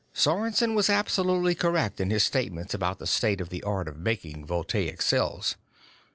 Sorensen 0.15 0.73
was 0.73 0.89
absolutely 0.89 1.53
correct 1.53 2.01
in 2.01 2.09
his 2.09 2.23
statements 2.23 2.73
about 2.73 2.97
the 2.97 3.05
state 3.05 3.39
of 3.39 3.49
the 3.49 3.61
art 3.61 3.87
of 3.87 3.99
making 3.99 4.47
voltaic 4.47 4.99
cells. 4.99 5.57